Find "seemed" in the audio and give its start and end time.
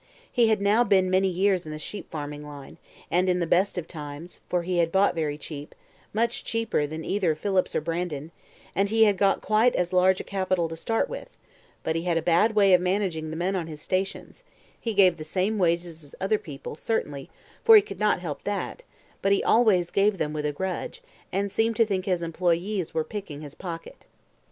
21.51-21.75